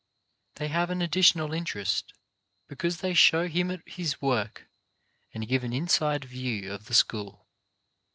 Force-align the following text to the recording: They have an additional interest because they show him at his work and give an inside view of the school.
They 0.55 0.69
have 0.69 0.89
an 0.89 0.99
additional 1.03 1.53
interest 1.53 2.15
because 2.67 3.01
they 3.01 3.13
show 3.13 3.47
him 3.47 3.69
at 3.69 3.87
his 3.87 4.19
work 4.19 4.67
and 5.31 5.47
give 5.47 5.63
an 5.63 5.73
inside 5.73 6.25
view 6.25 6.73
of 6.73 6.85
the 6.85 6.95
school. 6.95 7.45